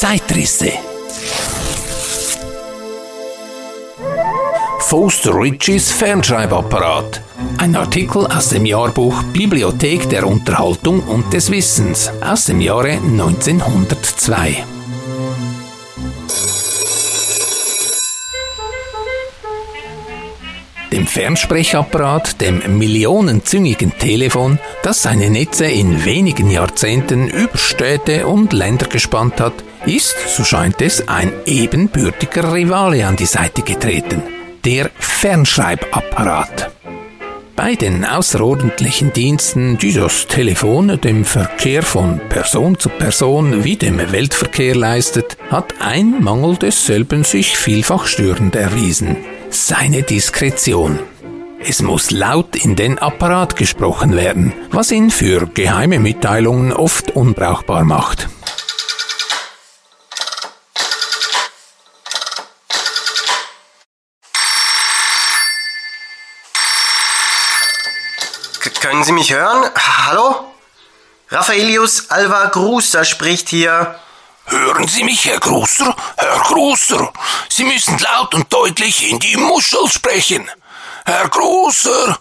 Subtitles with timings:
[0.00, 0.72] Zeitrisse.
[4.78, 7.20] Foster Ritchies Fernschreibapparat.
[7.58, 14.64] Ein Artikel aus dem Jahrbuch Bibliothek der Unterhaltung und des Wissens aus dem Jahre 1902.
[20.92, 28.86] dem Fernsprechapparat, dem millionenzüngigen Telefon, das seine Netze in wenigen Jahrzehnten über Städte und Länder
[28.86, 29.54] gespannt hat,
[29.86, 34.22] ist, so scheint es, ein ebenbürtiger Rivale an die Seite getreten.
[34.64, 36.70] Der Fernschreibapparat.
[37.56, 43.98] Bei den außerordentlichen Diensten, die das Telefon dem Verkehr von Person zu Person wie dem
[44.12, 49.16] Weltverkehr leistet, hat ein Mangel desselben sich vielfach störend erwiesen
[49.50, 50.98] seine Diskretion.
[51.62, 57.84] Es muss laut in den Apparat gesprochen werden, was ihn für geheime Mitteilungen oft unbrauchbar
[57.84, 58.28] macht.
[68.80, 69.70] Können Sie mich hören?
[69.76, 70.52] Hallo?
[71.28, 73.94] Raffaelius Alva Gruster spricht hier.
[74.46, 75.94] Hören Sie mich, Herr Großer?
[76.16, 77.12] Herr Großer,
[77.48, 80.50] Sie müssen laut und deutlich in die Muschel sprechen.
[81.04, 82.18] Herr Großer,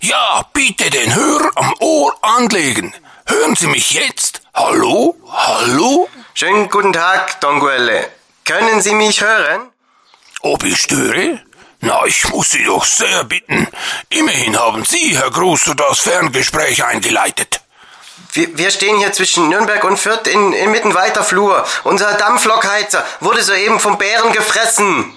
[0.00, 2.94] ja, bitte den Hörer am Ohr anlegen.
[3.26, 4.42] Hören Sie mich jetzt?
[4.54, 5.16] Hallo?
[5.28, 6.08] Hallo?
[6.34, 8.08] Schönen guten Tag, Don Guelle.
[8.44, 9.70] Können Sie mich hören?
[10.42, 11.40] Ob ich störe?
[11.84, 13.68] Na, ich muss Sie doch sehr bitten.
[14.08, 17.60] Immerhin haben Sie, Herr Großer, das Ferngespräch eingeleitet.
[18.32, 21.62] Wir, wir stehen hier zwischen Nürnberg und Fürth in, inmitten weiter Flur.
[21.82, 25.14] Unser Dampflokheizer wurde soeben vom Bären gefressen.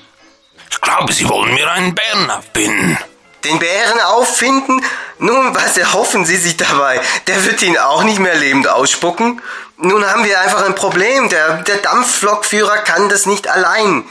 [0.69, 2.97] Ich glaube, Sie wollen mir einen Bären abbinden.
[3.45, 4.83] Den Bären auffinden?
[5.19, 6.99] Nun, was erhoffen Sie sich dabei?
[7.27, 9.41] Der wird ihn auch nicht mehr lebend ausspucken.
[9.77, 11.29] Nun haben wir einfach ein Problem.
[11.29, 14.03] Der, der Dampflokführer kann das nicht allein.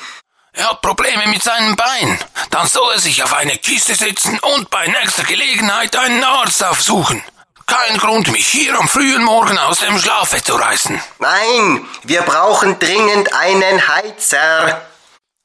[0.56, 2.18] Er hat Probleme mit seinem Bein.
[2.50, 7.22] Dann soll er sich auf eine Kiste setzen und bei nächster Gelegenheit einen Arzt aufsuchen.
[7.66, 10.98] Kein Grund, mich hier am frühen Morgen aus dem Schlafe zu reißen.
[11.18, 14.80] Nein, wir brauchen dringend einen Heizer.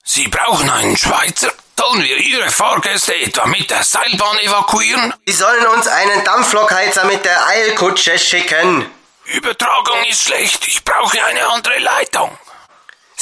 [0.04, 1.52] Sie brauchen einen Schweizer?
[1.78, 5.14] Sollen wir Ihre Fahrgäste etwa mit der Seilbahn evakuieren?
[5.26, 8.86] Sie sollen uns einen Dampflokheizer mit der Eilkutsche schicken.
[9.26, 10.68] Übertragung ist schlecht.
[10.68, 12.38] Ich brauche eine andere Leitung.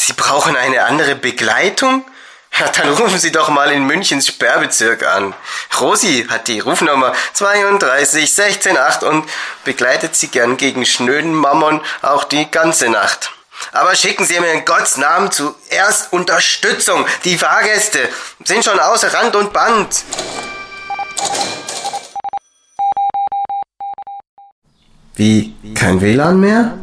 [0.02, 2.06] Sie brauchen eine andere Begleitung?
[2.58, 5.36] Ja, dann rufen Sie doch mal in Münchens Sperrbezirk an.
[5.78, 9.30] Rosi hat die Rufnummer 32 168 und
[9.66, 13.32] begleitet Sie gern gegen schnöden Mammon auch die ganze Nacht.
[13.74, 17.06] Aber schicken Sie mir in Gottes Namen zuerst Unterstützung.
[17.26, 18.00] Die Fahrgäste
[18.46, 20.06] sind schon außer Rand und Band.
[25.16, 25.54] Wie?
[25.76, 26.78] Kein WLAN mehr?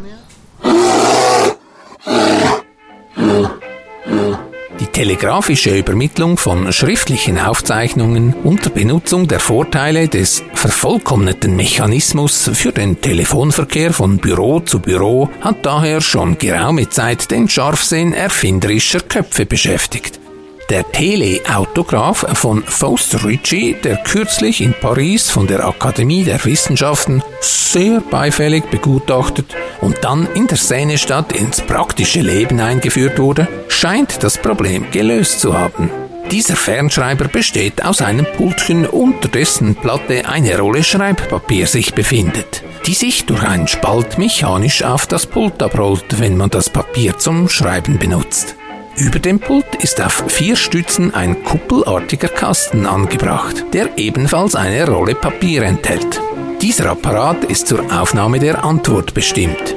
[4.97, 13.93] Telegrafische Übermittlung von schriftlichen Aufzeichnungen unter Benutzung der Vorteile des vervollkommneten Mechanismus für den Telefonverkehr
[13.93, 20.19] von Büro zu Büro hat daher schon geraume Zeit den Scharfsinn erfinderischer Köpfe beschäftigt.
[20.69, 28.01] Der Teleautograph von Faust Ritchie, der kürzlich in Paris von der Akademie der Wissenschaften sehr
[28.01, 34.91] beifällig begutachtet und dann in der Szenestadt ins praktische Leben eingeführt wurde, scheint das Problem
[34.91, 35.89] gelöst zu haben.
[36.33, 42.95] Dieser Fernschreiber besteht aus einem Pultchen, unter dessen Platte eine Rolle Schreibpapier sich befindet, die
[42.95, 47.99] sich durch einen Spalt mechanisch auf das Pult abrollt, wenn man das Papier zum Schreiben
[47.99, 48.57] benutzt.
[48.97, 55.15] Über dem Pult ist auf vier Stützen ein kuppelartiger Kasten angebracht, der ebenfalls eine Rolle
[55.15, 56.21] Papier enthält.
[56.63, 59.75] Dieser Apparat ist zur Aufnahme der Antwort bestimmt.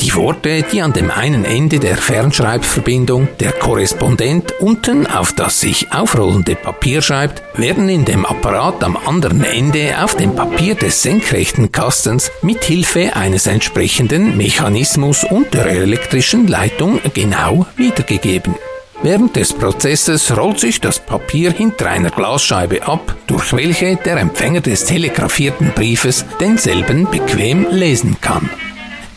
[0.00, 5.92] Die Worte, die an dem einen Ende der Fernschreibverbindung der Korrespondent unten auf das sich
[5.92, 11.72] aufrollende Papier schreibt, werden in dem Apparat am anderen Ende auf dem Papier des senkrechten
[11.72, 18.54] Kastens mit Hilfe eines entsprechenden Mechanismus und der elektrischen Leitung genau wiedergegeben.
[19.02, 24.60] Während des Prozesses rollt sich das Papier hinter einer Glasscheibe ab, durch welche der Empfänger
[24.60, 28.48] des telegrafierten Briefes denselben bequem lesen kann.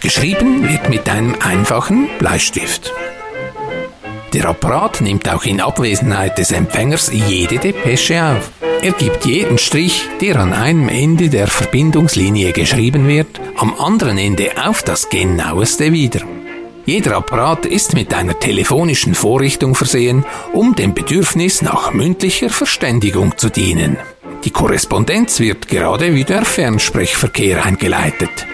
[0.02, 2.94] Geschrieben wird mit einem einfachen Bleistift.
[4.34, 8.50] Der Apparat nimmt auch in Abwesenheit des Empfängers jede Depesche auf.
[8.82, 14.52] Er gibt jeden Strich, der an einem Ende der Verbindungslinie geschrieben wird, am anderen Ende
[14.64, 16.22] auf das genaueste wieder.
[16.86, 20.24] Jeder Apparat ist mit einer telefonischen Vorrichtung versehen,
[20.54, 23.98] um dem Bedürfnis nach mündlicher Verständigung zu dienen.
[24.46, 28.48] Die Korrespondenz wird gerade wie der Fernsprechverkehr eingeleitet.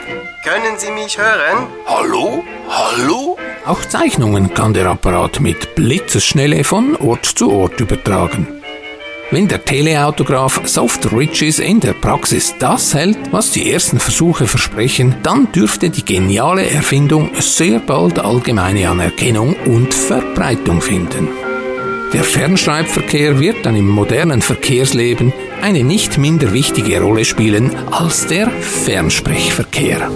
[0.46, 1.66] Können Sie mich hören?
[1.88, 2.44] Hallo?
[2.70, 3.36] Hallo?
[3.66, 8.48] Auch Zeichnungen kann der Apparat mit Blitzesschnelle von Ort zu Ort übertragen.
[9.32, 15.16] Wenn der Teleautograph Soft Riches in der Praxis das hält, was die ersten Versuche versprechen,
[15.24, 21.28] dann dürfte die geniale Erfindung sehr bald allgemeine Anerkennung und Verbreitung finden.
[22.14, 25.34] Der Fernschreibverkehr wird dann im modernen Verkehrsleben
[25.64, 30.12] eine nicht minder wichtige Rolle spielen als der Fernsprechverkehr.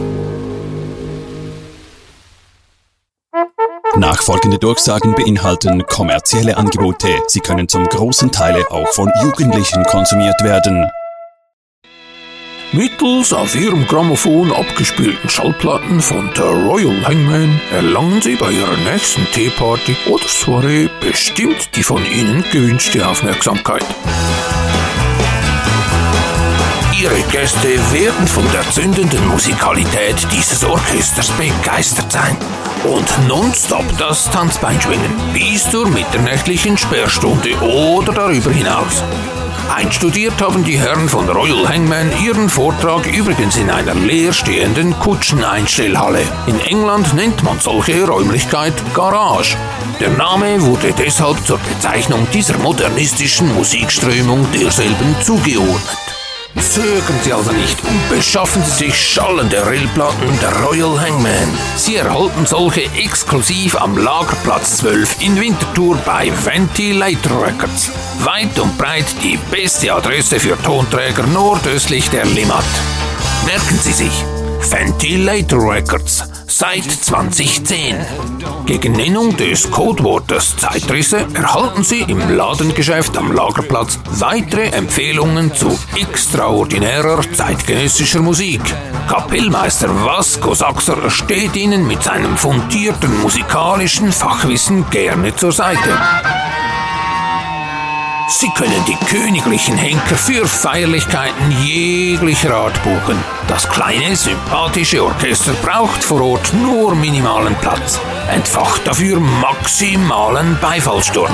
[3.99, 7.09] Nachfolgende Durchsagen beinhalten kommerzielle Angebote.
[7.27, 10.89] Sie können zum großen Teil auch von Jugendlichen konsumiert werden.
[12.71, 19.25] Mittels auf Ihrem Grammophon abgespielten Schallplatten von der Royal Hangman erlangen Sie bei Ihrer nächsten
[19.33, 23.85] Teeparty oder Soiree bestimmt die von Ihnen gewünschte Aufmerksamkeit.
[27.01, 32.35] Ihre Gäste werden von der zündenden Musikalität dieses Orchesters begeistert sein
[32.83, 39.01] und nonstop das Tanzbein schwingen bis zur mitternächtlichen Sperrstunde oder darüber hinaus.
[39.73, 46.23] Einstudiert haben die Herren von Royal Hangman ihren Vortrag übrigens in einer leerstehenden Kutscheneinstellhalle.
[46.47, 49.55] In England nennt man solche Räumlichkeit Garage.
[50.01, 56.08] Der Name wurde deshalb zur Bezeichnung dieser modernistischen Musikströmung derselben zugeordnet.
[56.69, 61.49] Zögern Sie also nicht und beschaffen Sie sich schallende Rillplatten der Royal Hangman.
[61.75, 67.89] Sie erhalten solche exklusiv am Lagerplatz 12 in Winterthur bei Ventilator Records.
[68.19, 72.63] Weit und breit die beste Adresse für Tonträger nordöstlich der Limmat.
[73.47, 74.23] Merken Sie sich,
[74.69, 77.95] Ventilator Records seit 2010.
[78.65, 87.21] Gegen Nennung des Codewortes Zeitrisse erhalten Sie im Ladengeschäft am Lagerplatz weitere Empfehlungen zu extraordinärer
[87.31, 88.61] zeitgenössischer Musik.
[89.07, 95.97] Kapellmeister Vasco Saxer steht Ihnen mit seinem fundierten musikalischen Fachwissen gerne zur Seite.
[98.31, 103.17] Sie können die königlichen Henker für Feierlichkeiten jeglicher Art buchen.
[103.47, 107.99] Das kleine, sympathische Orchester braucht vor Ort nur minimalen Platz,
[108.31, 111.33] entfacht dafür maximalen Beifallssturm.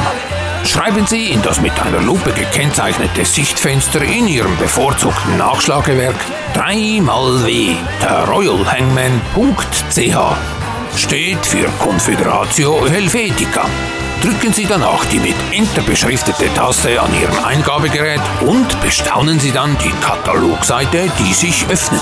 [0.64, 6.16] Schreiben Sie in das mit einer Lupe gekennzeichnete Sichtfenster in Ihrem bevorzugten Nachschlagewerk
[6.54, 10.65] 3 mal W, der royalhangman.ch.
[10.96, 13.66] Steht für Confederatio Helvetica
[14.26, 19.78] drücken Sie danach die mit Enter beschriftete Taste an Ihrem Eingabegerät und bestaunen Sie dann
[19.78, 22.02] die Katalogseite, die sich öffnet.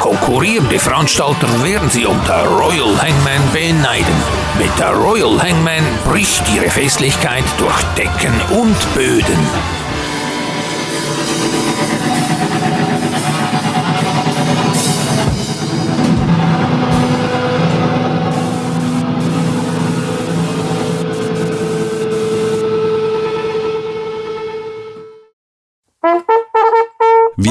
[0.00, 4.22] Konkurrierende Veranstalter werden Sie der Royal Hangman beneiden.
[4.58, 9.46] Mit der Royal Hangman bricht Ihre Festlichkeit durch Decken und Böden.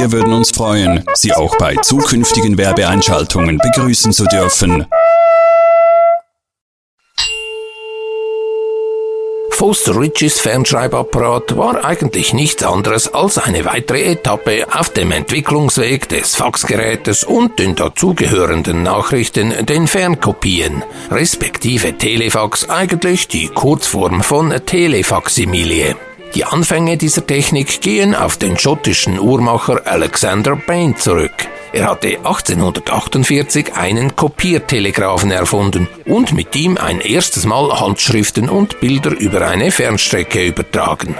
[0.09, 4.88] Wir würden uns freuen, Sie auch bei zukünftigen Werbeeinschaltungen begrüßen zu dürfen.
[9.51, 16.35] Foster Ridges Fernschreibapparat war eigentlich nichts anderes als eine weitere Etappe auf dem Entwicklungsweg des
[16.35, 25.95] Faxgerätes und den dazugehörenden Nachrichten, den Fernkopien, respektive Telefax eigentlich die Kurzform von Telefaximilie.
[26.36, 31.31] Die Anfänge dieser Technik gehen auf den schottischen Uhrmacher Alexander Bain zurück.
[31.74, 39.12] Er hatte 1848 einen Kopiertelegraphen erfunden und mit ihm ein erstes Mal Handschriften und Bilder
[39.12, 41.15] über eine Fernstrecke übertragen.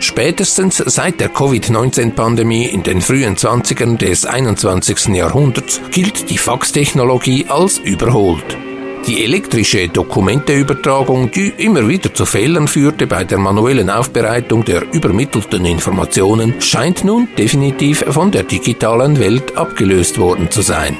[0.00, 5.08] Spätestens seit der Covid-19-Pandemie in den frühen 20ern des 21.
[5.14, 8.56] Jahrhunderts gilt die Faxtechnologie als überholt.
[9.06, 15.64] Die elektrische Dokumenteübertragung, die immer wieder zu Fehlern führte bei der manuellen Aufbereitung der übermittelten
[15.64, 20.96] Informationen, scheint nun definitiv von der digitalen Welt abgelöst worden zu sein.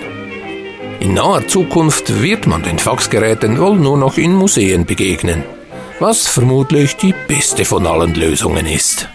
[0.98, 5.44] In naher Zukunft wird man den Faxgeräten wohl nur noch in Museen begegnen,
[6.00, 9.08] was vermutlich die beste von allen Lösungen ist.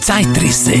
[0.00, 0.74] Zeitrisse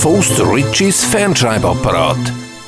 [0.00, 2.16] Foster Ritchies Fernschreibapparat.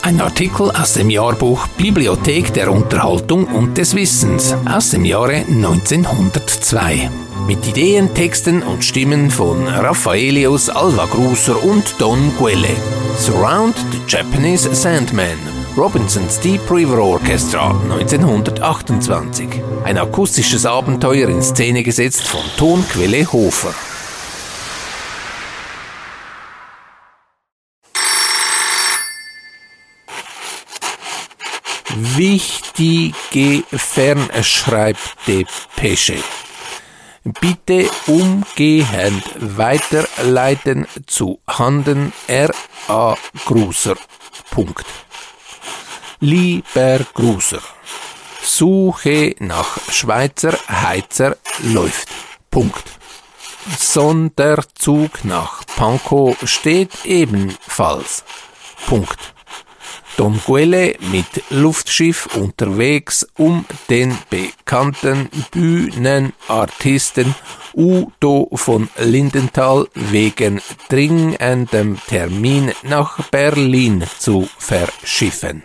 [0.02, 7.10] Ein Artikel aus dem Jahrbuch Bibliothek der Unterhaltung und des Wissens aus dem Jahre 1902.
[7.46, 12.76] Mit Ideen, Texten und Stimmen von Raffaelius Alva Gruser und Don Quelle.
[13.16, 15.38] Surround the Japanese Sandman
[15.74, 19.48] Robinsons Deep River Orchestra 1928.
[19.84, 23.72] Ein akustisches Abenteuer in Szene gesetzt von Tonquelle Hofer.
[32.04, 36.16] Wichtige Fernschreibdepesche.
[37.40, 43.16] Bitte umgehend weiterleiten zu Handen R.A.
[43.44, 43.94] Gruser.
[44.50, 44.84] Punkt.
[46.18, 47.60] Lieber Gruser,
[48.42, 52.08] Suche nach Schweizer Heizer läuft.
[52.50, 52.82] Punkt.
[53.78, 58.24] Sonderzug nach Pankow steht ebenfalls.
[58.88, 59.31] Punkt.
[60.16, 67.34] Don Guelle mit Luftschiff unterwegs, um den bekannten Bühnenartisten
[67.74, 75.62] Udo von Lindenthal wegen dringendem Termin nach Berlin zu verschiffen.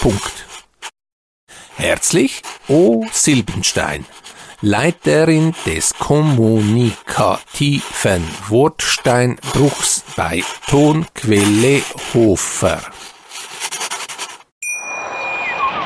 [0.00, 0.46] Punkt.
[1.76, 3.04] Herzlich O.
[3.12, 4.04] Silbenstein,
[4.60, 11.82] Leiterin des kommunikativen Wortsteinbruchs bei Tonquelle
[12.14, 12.82] Hofer.